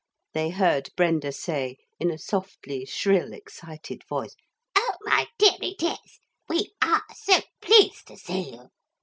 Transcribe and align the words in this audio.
they 0.33 0.49
heard 0.49 0.89
Brenda 0.95 1.31
say 1.31 1.77
in 1.99 2.09
a 2.09 2.17
softly 2.17 2.85
shrill 2.85 3.33
excited 3.33 4.03
voice; 4.09 4.35
'oh, 4.75 4.95
my 5.01 5.27
dearie 5.37 5.75
dears! 5.77 6.19
We 6.49 6.73
are 6.81 7.03
so 7.13 7.41
pleased 7.61 8.07
to 8.07 8.17
see 8.17 8.53
you. 8.55 8.69